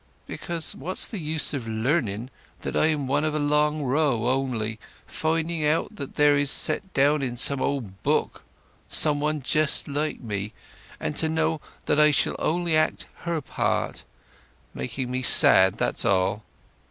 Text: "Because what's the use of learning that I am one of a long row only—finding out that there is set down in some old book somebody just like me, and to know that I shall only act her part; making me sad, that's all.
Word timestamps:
"Because 0.25 0.73
what's 0.73 1.07
the 1.07 1.19
use 1.19 1.53
of 1.53 1.67
learning 1.67 2.31
that 2.61 2.75
I 2.75 2.87
am 2.87 3.05
one 3.05 3.23
of 3.23 3.35
a 3.35 3.37
long 3.37 3.83
row 3.83 4.29
only—finding 4.29 5.63
out 5.63 5.95
that 5.95 6.15
there 6.15 6.35
is 6.35 6.49
set 6.49 6.91
down 6.95 7.21
in 7.21 7.37
some 7.37 7.61
old 7.61 8.01
book 8.01 8.41
somebody 8.87 9.41
just 9.41 9.87
like 9.87 10.19
me, 10.19 10.53
and 10.99 11.15
to 11.17 11.29
know 11.29 11.61
that 11.85 11.99
I 11.99 12.09
shall 12.09 12.35
only 12.39 12.75
act 12.75 13.05
her 13.25 13.41
part; 13.41 14.03
making 14.73 15.11
me 15.11 15.21
sad, 15.21 15.75
that's 15.75 16.03
all. 16.03 16.41